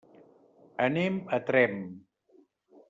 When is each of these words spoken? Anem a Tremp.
Anem 0.85 1.21
a 1.37 1.41
Tremp. 1.51 1.87